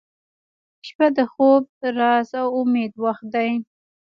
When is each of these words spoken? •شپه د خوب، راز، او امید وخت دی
•شپه 0.87 1.07
د 1.17 1.19
خوب، 1.33 1.63
راز، 1.97 2.29
او 2.41 2.47
امید 2.59 2.93
وخت 3.03 3.25
دی 3.33 3.51